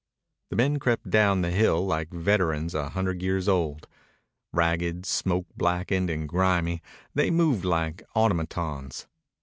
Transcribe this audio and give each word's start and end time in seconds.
The 0.49 0.55
men 0.55 0.79
crept 0.79 1.11
down 1.11 1.43
the 1.43 1.51
hill 1.51 1.85
like 1.85 2.09
veterans 2.09 2.73
a 2.73 2.89
hundred 2.89 3.21
years 3.21 3.47
old. 3.47 3.87
Ragged, 4.51 5.05
smoke 5.05 5.45
blackened, 5.55 6.09
and 6.09 6.27
grimy, 6.27 6.81
they 7.13 7.29
moved 7.29 7.65
like 7.65 8.01
automatons. 8.15 9.05